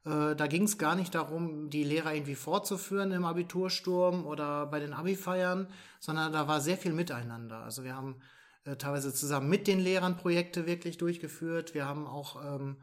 [0.05, 4.81] Äh, da ging es gar nicht darum, die Lehrer irgendwie fortzuführen im Abitursturm oder bei
[4.81, 5.69] den Abi-Feiern,
[6.01, 7.59] sondern da war sehr viel Miteinander.
[7.59, 8.17] Also wir haben
[8.65, 11.75] äh, teilweise zusammen mit den Lehrern Projekte wirklich durchgeführt.
[11.75, 12.77] Wir haben auch ähm,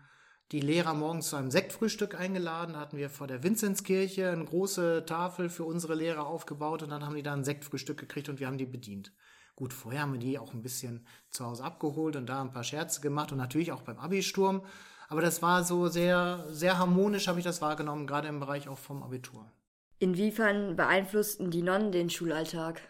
[0.51, 2.73] die Lehrer morgens zu einem Sektfrühstück eingeladen.
[2.73, 7.05] Da hatten wir vor der Vinzenzkirche eine große Tafel für unsere Lehrer aufgebaut und dann
[7.05, 9.13] haben die da ein Sektfrühstück gekriegt und wir haben die bedient.
[9.55, 12.63] Gut, vorher haben wir die auch ein bisschen zu Hause abgeholt und da ein paar
[12.63, 14.63] Scherze gemacht und natürlich auch beim Abi-Sturm.
[15.11, 18.77] Aber das war so sehr, sehr harmonisch, habe ich das wahrgenommen, gerade im Bereich auch
[18.77, 19.51] vom Abitur.
[19.99, 22.81] Inwiefern beeinflussten die Nonnen den Schulalltag?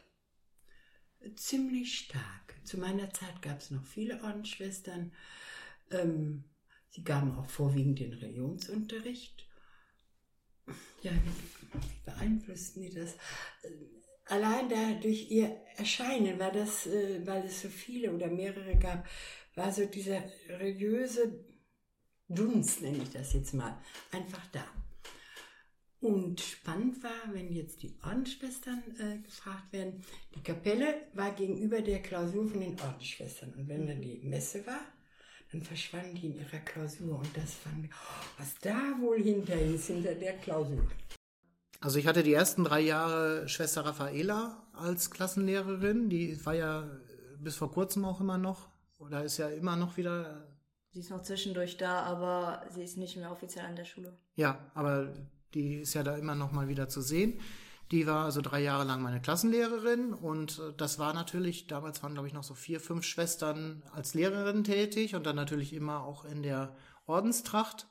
[1.35, 2.61] Ziemlich stark.
[2.63, 5.11] Zu meiner Zeit gab es noch viele Ordensschwestern.
[5.89, 6.43] Ähm,
[6.91, 9.47] sie gaben auch vorwiegend den Religionsunterricht.
[11.01, 13.15] Ja, wie beeinflussten die das?
[14.25, 19.07] Allein da durch ihr Erscheinen war das, äh, weil es so viele oder mehrere gab,
[19.55, 21.50] war so dieser religiöse
[22.35, 23.77] Dunst, nenne ich das jetzt mal,
[24.11, 24.63] einfach da.
[26.01, 30.03] Und spannend war, wenn jetzt die Ordensschwestern äh, gefragt werden,
[30.35, 33.53] die Kapelle war gegenüber der Klausur von den Ordensschwestern.
[33.53, 34.79] Und wenn dann die Messe war,
[35.51, 37.19] dann verschwanden die in ihrer Klausur.
[37.19, 37.91] Und das fand ich,
[38.39, 40.87] was da wohl hinter ist, hinter der Klausur.
[41.81, 46.09] Also ich hatte die ersten drei Jahre Schwester Raffaela als Klassenlehrerin.
[46.09, 46.89] Die war ja
[47.39, 50.50] bis vor kurzem auch immer noch, oder ist ja immer noch wieder
[50.91, 54.17] Sie ist noch zwischendurch da, aber sie ist nicht mehr offiziell an der Schule.
[54.35, 55.13] Ja, aber
[55.53, 57.39] die ist ja da immer noch mal wieder zu sehen.
[57.91, 62.13] Die war also drei Jahre lang meine Klassenlehrerin und äh, das war natürlich, damals waren
[62.13, 66.23] glaube ich noch so vier, fünf Schwestern als Lehrerin tätig und dann natürlich immer auch
[66.25, 66.75] in der
[67.05, 67.87] Ordenstracht.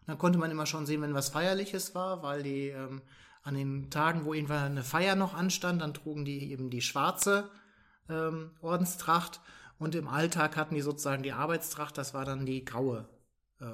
[0.00, 3.02] Und dann konnte man immer schon sehen, wenn was Feierliches war, weil die ähm,
[3.42, 7.50] an den Tagen, wo irgendwann eine Feier noch anstand, dann trugen die eben die schwarze
[8.08, 9.40] ähm, Ordenstracht
[9.78, 13.08] und im Alltag hatten die sozusagen die Arbeitstracht, das war dann die graue,
[13.60, 13.66] äh,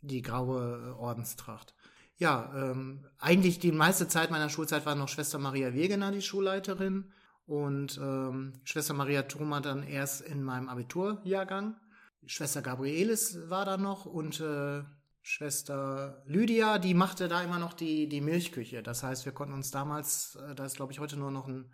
[0.00, 1.74] die graue äh, Ordenstracht.
[2.18, 7.12] Ja, ähm, eigentlich die meiste Zeit meiner Schulzeit war noch Schwester Maria Wegener die Schulleiterin
[7.46, 11.76] und ähm, Schwester Maria Thoma dann erst in meinem Abiturjahrgang.
[12.24, 14.82] Schwester Gabrielis war da noch und äh,
[15.22, 18.82] Schwester Lydia, die machte da immer noch die, die Milchküche.
[18.82, 21.70] Das heißt, wir konnten uns damals, äh, da ist glaube ich heute nur noch ein,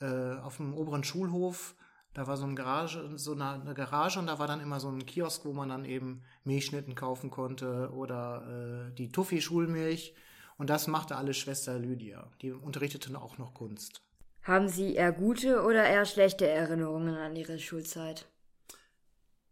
[0.00, 1.74] äh, auf dem oberen Schulhof,
[2.14, 4.88] da war so eine Garage, so eine, eine, Garage und da war dann immer so
[4.88, 10.14] ein Kiosk, wo man dann eben Milchschnitten kaufen konnte oder äh, die Tuffy-Schulmilch.
[10.58, 12.30] Und das machte alles Schwester Lydia.
[12.42, 14.02] Die unterrichtete auch noch Kunst.
[14.42, 18.26] Haben Sie eher gute oder eher schlechte Erinnerungen an Ihre Schulzeit?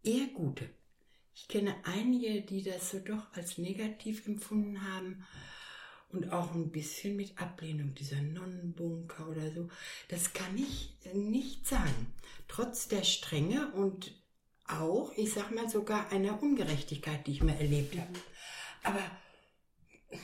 [0.03, 0.69] Eher gute.
[1.33, 5.25] Ich kenne einige, die das so doch als negativ empfunden haben
[6.13, 9.69] und auch ein bisschen mit Ablehnung dieser Nonnenbunker oder so.
[10.09, 12.13] Das kann ich nicht sagen.
[12.47, 14.13] Trotz der Strenge und
[14.67, 18.19] auch, ich sag mal, sogar einer Ungerechtigkeit, die ich mal erlebt habe.
[18.83, 19.01] Aber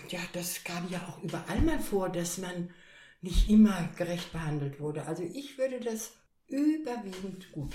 [0.09, 2.69] ja, das kam ja auch überall mal vor, dass man
[3.21, 5.05] nicht immer gerecht behandelt wurde.
[5.05, 6.13] Also ich würde das
[6.47, 7.73] überwiegend gut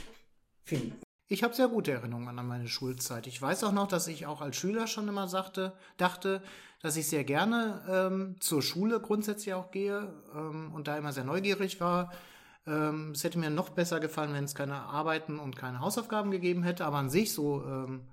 [0.64, 1.00] finden.
[1.28, 3.26] Ich habe sehr gute Erinnerungen an meine Schulzeit.
[3.26, 6.42] Ich weiß auch noch, dass ich auch als Schüler schon immer sagte, dachte,
[6.82, 11.24] dass ich sehr gerne ähm, zur Schule grundsätzlich auch gehe ähm, und da immer sehr
[11.24, 12.12] neugierig war.
[12.66, 16.62] Ähm, es hätte mir noch besser gefallen, wenn es keine Arbeiten und keine Hausaufgaben gegeben
[16.64, 18.08] hätte, aber an sich so ähm,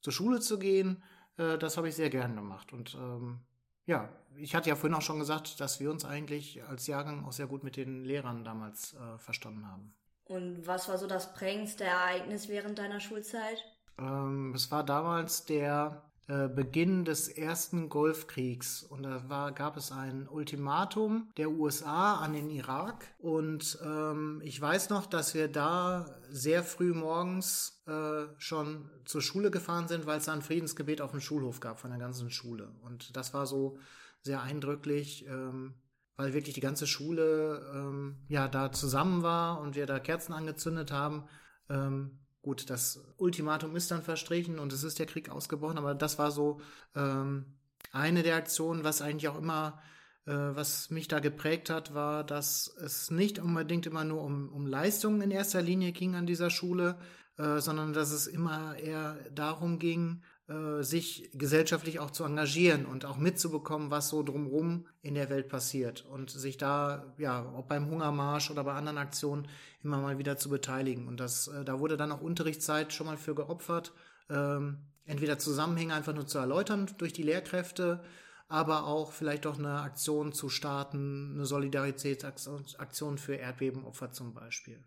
[0.00, 1.02] zur Schule zu gehen,
[1.36, 2.72] äh, das habe ich sehr gern gemacht.
[2.72, 3.40] Und ähm,
[3.86, 7.32] ja, ich hatte ja vorhin auch schon gesagt, dass wir uns eigentlich als Jahrgang auch
[7.32, 9.94] sehr gut mit den Lehrern damals äh, verstanden haben.
[10.24, 13.62] Und was war so das prägendste Ereignis während deiner Schulzeit?
[13.98, 19.92] Ähm, es war damals der äh, Beginn des ersten Golfkriegs und da war, gab es
[19.92, 26.06] ein Ultimatum der USA an den Irak und ähm, ich weiß noch, dass wir da
[26.30, 31.10] sehr früh morgens äh, schon zur Schule gefahren sind, weil es da ein Friedensgebet auf
[31.10, 33.78] dem Schulhof gab von der ganzen Schule und das war so
[34.22, 35.26] sehr eindrücklich.
[35.26, 35.74] Ähm,
[36.16, 40.92] weil wirklich die ganze Schule ähm, ja da zusammen war und wir da Kerzen angezündet
[40.92, 41.24] haben.
[41.68, 46.18] Ähm, gut, das Ultimatum ist dann verstrichen und es ist der Krieg ausgebrochen, aber das
[46.18, 46.60] war so
[46.94, 47.46] ähm,
[47.90, 49.80] eine der Aktionen, was eigentlich auch immer,
[50.26, 54.66] äh, was mich da geprägt hat, war, dass es nicht unbedingt immer nur um, um
[54.66, 56.98] Leistungen in erster Linie ging an dieser Schule,
[57.38, 63.06] äh, sondern dass es immer eher darum ging, äh, sich gesellschaftlich auch zu engagieren und
[63.06, 67.88] auch mitzubekommen, was so drumherum in der Welt passiert und sich da, ja, ob beim
[67.88, 69.48] Hungermarsch oder bei anderen Aktionen
[69.82, 71.08] immer mal wieder zu beteiligen.
[71.08, 73.94] Und das, äh, da wurde dann auch Unterrichtszeit schon mal für geopfert,
[74.28, 78.04] ähm, entweder Zusammenhänge einfach nur zu erläutern durch die Lehrkräfte,
[78.46, 84.84] aber auch vielleicht doch eine Aktion zu starten, eine Solidaritätsaktion für Erdbebenopfer zum Beispiel.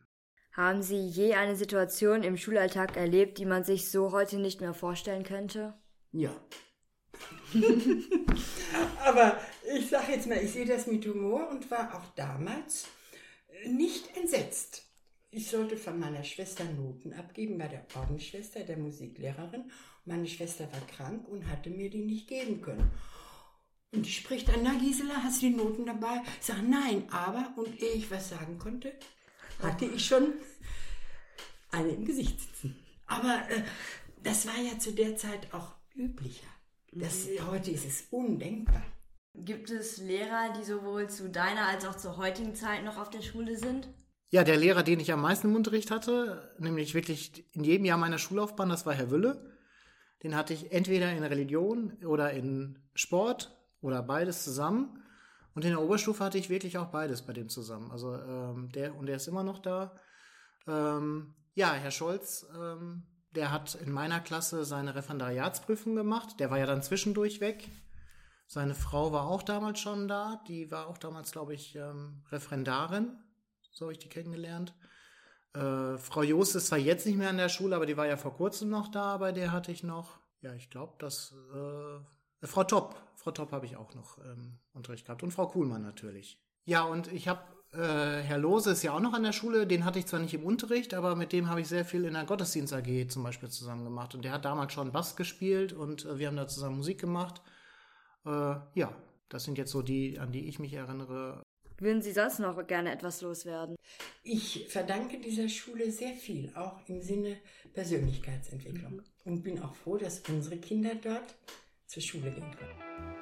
[0.57, 4.73] Haben Sie je eine Situation im Schulalltag erlebt, die man sich so heute nicht mehr
[4.73, 5.75] vorstellen könnte?
[6.11, 6.35] Ja.
[9.05, 9.39] Aber
[9.77, 12.87] ich sage jetzt mal, ich sehe das mit Humor und war auch damals
[13.67, 14.83] nicht entsetzt.
[15.29, 19.69] Ich sollte von meiner Schwester Noten abgeben bei der Ordensschwester, der Musiklehrerin.
[20.05, 22.89] Meine Schwester war krank und hatte mir die nicht geben können.
[23.91, 26.23] Und die spricht an, na Gisela, hast du die Noten dabei?
[26.39, 28.93] Ich sage, nein, aber, und ehe ich was sagen konnte,
[29.61, 30.33] hatte ich schon
[31.71, 32.75] eine im Gesicht sitzen.
[33.05, 33.63] Aber äh,
[34.23, 36.47] das war ja zu der Zeit auch üblicher.
[36.91, 37.47] Das, mhm.
[37.51, 38.83] Heute ist es undenkbar.
[39.33, 43.21] Gibt es Lehrer, die sowohl zu deiner als auch zur heutigen Zeit noch auf der
[43.21, 43.87] Schule sind?
[44.29, 47.97] Ja, der Lehrer, den ich am meisten im Unterricht hatte, nämlich wirklich in jedem Jahr
[47.97, 49.55] meiner Schullaufbahn, das war Herr Wülle.
[50.23, 55.03] Den hatte ich entweder in Religion oder in Sport oder beides zusammen.
[55.57, 57.89] Und in der Oberstufe hatte ich wirklich auch beides bei dem zusammen.
[57.89, 59.99] Also ähm, der und der ist immer noch da.
[60.67, 66.39] Ähm, ja, Herr Scholz, ähm, der hat in meiner Klasse seine Referendariatsprüfung gemacht.
[66.39, 67.67] Der war ja dann zwischendurch weg.
[68.45, 70.43] Seine Frau war auch damals schon da.
[70.47, 73.17] Die war auch damals, glaube ich, ähm, Referendarin.
[73.71, 74.75] So habe ich die kennengelernt.
[75.55, 78.17] Äh, Frau Jost ist zwar jetzt nicht mehr an der Schule, aber die war ja
[78.17, 79.17] vor kurzem noch da.
[79.17, 83.65] Bei der hatte ich noch, ja, ich glaube, das äh, Frau Topp, Frau Topp habe
[83.65, 86.41] ich auch noch ähm, Unterricht gehabt und Frau Kuhlmann natürlich.
[86.63, 87.41] Ja, und ich habe
[87.73, 90.33] äh, Herr Lose ist ja auch noch an der Schule, den hatte ich zwar nicht
[90.33, 93.49] im Unterricht, aber mit dem habe ich sehr viel in der Gottesdienst AG zum Beispiel
[93.49, 94.15] zusammen gemacht.
[94.15, 97.41] Und der hat damals schon Bass gespielt und äh, wir haben da zusammen Musik gemacht.
[98.25, 98.29] Äh,
[98.75, 98.95] ja,
[99.27, 101.43] das sind jetzt so die, an die ich mich erinnere.
[101.79, 103.75] Würden Sie sonst noch gerne etwas loswerden?
[104.23, 107.35] Ich verdanke dieser Schule sehr viel, auch im Sinne
[107.73, 108.93] Persönlichkeitsentwicklung.
[108.93, 109.03] Mhm.
[109.25, 111.35] Und bin auch froh, dass unsere Kinder dort
[111.87, 113.16] zur Schule gehen können.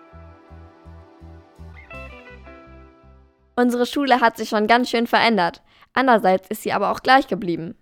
[3.55, 5.61] Unsere Schule hat sich schon ganz schön verändert.
[5.93, 7.75] Andererseits ist sie aber auch gleich geblieben.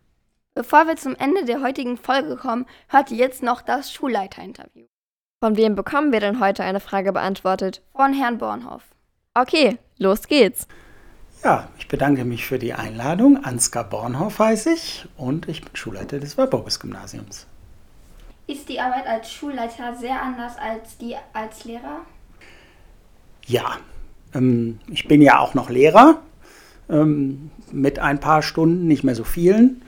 [0.53, 4.85] Bevor wir zum Ende der heutigen Folge kommen, hört ihr jetzt noch das Schulleiterinterview.
[5.41, 7.81] Von wem bekommen wir denn heute eine Frage beantwortet?
[7.95, 8.83] Von Herrn Bornhoff.
[9.33, 10.67] Okay, los geht's.
[11.43, 13.43] Ja, ich bedanke mich für die Einladung.
[13.43, 17.47] Ansgar Bornhoff heiße ich und ich bin Schulleiter des Warburges-Gymnasiums.
[18.45, 22.01] Ist die Arbeit als Schulleiter sehr anders als die als Lehrer?
[23.45, 23.77] Ja,
[24.91, 26.19] ich bin ja auch noch Lehrer
[26.89, 29.81] ähm, mit ein paar Stunden, nicht mehr so vielen.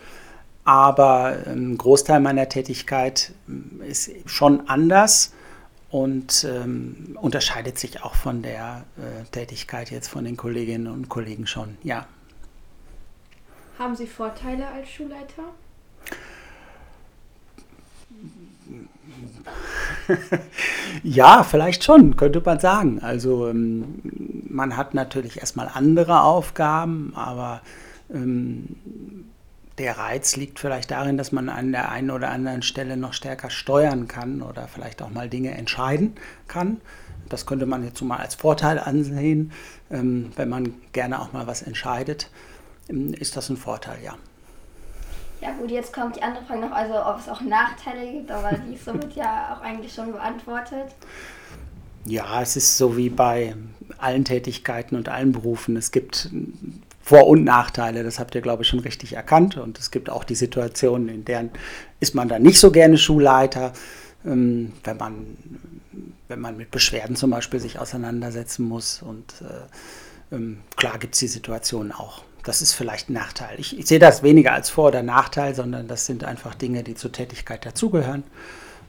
[0.64, 5.34] Aber ein Großteil meiner Tätigkeit ähm, ist schon anders
[5.90, 11.48] und ähm, unterscheidet sich auch von der äh, Tätigkeit jetzt von den Kolleginnen und Kollegen
[11.48, 12.06] schon, ja.
[13.78, 15.44] Haben Sie Vorteile als Schulleiter?
[21.04, 23.00] ja, vielleicht schon, könnte man sagen.
[23.02, 27.62] Also ähm, man hat natürlich erstmal andere Aufgaben, aber
[28.12, 28.76] ähm,
[29.78, 33.50] der Reiz liegt vielleicht darin, dass man an der einen oder anderen Stelle noch stärker
[33.50, 36.16] steuern kann oder vielleicht auch mal Dinge entscheiden
[36.48, 36.80] kann.
[37.28, 39.52] Das könnte man jetzt mal als Vorteil ansehen.
[39.92, 42.30] Ähm, wenn man gerne auch mal was entscheidet,
[42.88, 44.14] ähm, ist das ein Vorteil, ja.
[45.42, 48.52] Ja gut, jetzt kommt die andere Frage noch, also ob es auch Nachteile gibt, aber
[48.54, 50.96] die ist somit ja auch eigentlich schon beantwortet.
[52.06, 53.56] Ja, es ist so wie bei
[53.98, 55.76] allen Tätigkeiten und allen Berufen.
[55.76, 56.30] Es gibt
[57.02, 59.58] Vor- und Nachteile, das habt ihr, glaube ich, schon richtig erkannt.
[59.58, 61.52] Und es gibt auch die Situationen, in denen
[62.00, 63.74] ist man dann nicht so gerne Schulleiter,
[64.26, 65.38] ähm, wenn man,
[66.28, 69.02] wenn man mit Beschwerden zum Beispiel sich auseinandersetzen muss.
[69.02, 73.60] Und äh, ähm, klar gibt es die Situationen auch das ist vielleicht ein Nachteil.
[73.60, 76.94] Ich, ich, sehe das weniger als Vor- oder Nachteil, sondern das sind einfach Dinge, die
[76.94, 78.24] zur Tätigkeit dazugehören.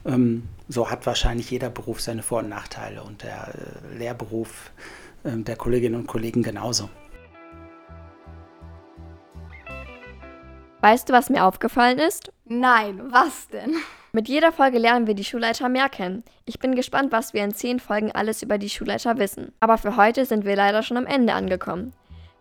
[0.07, 4.71] Ähm, so hat wahrscheinlich jeder Beruf seine Vor- und Nachteile und der äh, Lehrberuf
[5.23, 6.89] äh, der Kolleginnen und Kollegen genauso.
[10.79, 12.31] Weißt du, was mir aufgefallen ist?
[12.45, 13.75] Nein, was denn?
[14.13, 16.23] Mit jeder Folge lernen wir die Schulleiter mehr kennen.
[16.45, 19.51] Ich bin gespannt, was wir in zehn Folgen alles über die Schulleiter wissen.
[19.59, 21.93] Aber für heute sind wir leider schon am Ende angekommen.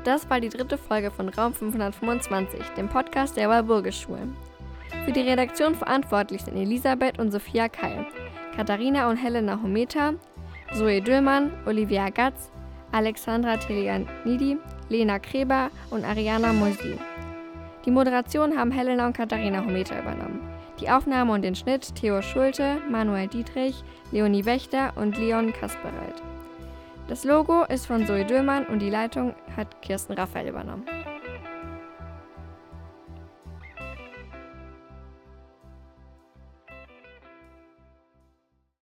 [0.04, 4.36] Das war die dritte Folge von Raum 525, dem Podcast der Walburgisschulen.
[5.04, 8.06] Für die Redaktion verantwortlich sind Elisabeth und Sophia Keil,
[8.56, 10.14] Katharina und Helena Hometa,
[10.72, 12.50] Zoe Döllmann, Olivia Gatz,
[12.90, 14.56] Alexandra Telianidi,
[14.88, 16.96] Lena Kreber und Ariana Moisi.
[17.84, 20.40] Die Moderation haben Helena und Katharina Hometa übernommen.
[20.80, 26.22] Die Aufnahme und den Schnitt Theo Schulte, Manuel Dietrich, Leonie Wächter und Leon Kaspereit.
[27.08, 30.86] Das Logo ist von Zoe Döllmann und die Leitung hat Kirsten Raphael übernommen.